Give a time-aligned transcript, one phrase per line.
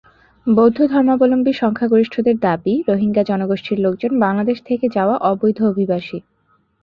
[0.47, 6.17] বৌদ্ধধর্মাবলম্বী সংখ্যাগরিষ্ঠদের দাবি, রোহিঙ্গা জনগোষ্ঠীর লোকজন বাংলাদেশ থেকে যাওয়া অবৈধ অভিবাসী।